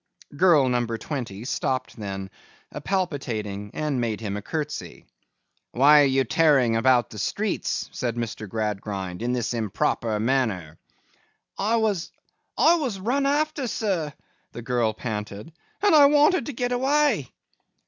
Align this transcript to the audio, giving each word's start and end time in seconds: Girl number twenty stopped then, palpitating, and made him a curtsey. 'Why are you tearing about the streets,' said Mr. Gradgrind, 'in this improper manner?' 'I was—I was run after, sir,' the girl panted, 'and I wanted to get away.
Girl 0.35 0.67
number 0.67 0.97
twenty 0.97 1.45
stopped 1.45 1.95
then, 1.95 2.31
palpitating, 2.85 3.69
and 3.75 4.01
made 4.01 4.19
him 4.19 4.35
a 4.35 4.41
curtsey. 4.41 5.05
'Why 5.73 6.01
are 6.01 6.05
you 6.05 6.23
tearing 6.23 6.75
about 6.75 7.11
the 7.11 7.19
streets,' 7.19 7.87
said 7.91 8.15
Mr. 8.15 8.49
Gradgrind, 8.49 9.21
'in 9.21 9.33
this 9.33 9.53
improper 9.53 10.19
manner?' 10.19 10.79
'I 11.59 11.75
was—I 11.75 12.77
was 12.77 12.99
run 12.99 13.27
after, 13.27 13.67
sir,' 13.67 14.11
the 14.53 14.63
girl 14.63 14.91
panted, 14.95 15.53
'and 15.83 15.93
I 15.93 16.07
wanted 16.07 16.47
to 16.47 16.53
get 16.53 16.71
away. 16.71 17.29